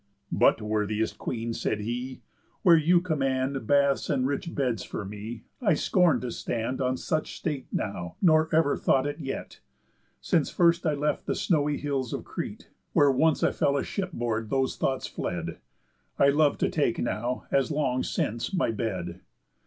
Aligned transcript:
"But, 0.31 0.63
worthiest 0.63 1.19
Queen," 1.19 1.53
said 1.53 1.81
he, 1.81 2.23
"where 2.63 2.75
you 2.75 3.01
command 3.01 3.67
Baths 3.67 4.09
and 4.09 4.25
rich 4.25 4.55
beds 4.55 4.81
for 4.83 5.05
me, 5.05 5.43
I 5.61 5.75
scorn 5.75 6.19
to 6.21 6.31
stand 6.31 6.81
On 6.81 6.97
such 6.97 7.37
state 7.37 7.67
now 7.71 8.15
nor 8.19 8.49
ever 8.51 8.75
thought 8.75 9.05
it 9.05 9.19
yet, 9.19 9.59
Since 10.19 10.49
first 10.49 10.87
I 10.87 10.95
left 10.95 11.27
the 11.27 11.35
snowy 11.35 11.77
hills 11.77 12.13
of 12.13 12.23
Crete. 12.25 12.71
When 12.93 13.15
once 13.15 13.43
I 13.43 13.51
fell 13.51 13.77
a 13.77 13.83
shipboard 13.83 14.49
those 14.49 14.75
thoughts 14.75 15.05
fled; 15.05 15.59
I 16.17 16.29
love 16.29 16.57
to 16.57 16.69
take 16.71 16.97
now, 16.97 17.45
as 17.51 17.69
long 17.69 18.01
since, 18.01 18.51
my 18.51 18.71
bed. 18.71 19.21